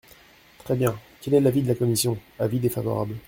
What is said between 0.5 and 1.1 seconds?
Très bien!